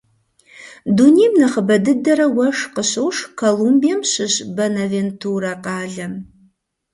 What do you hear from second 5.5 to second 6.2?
къалэм.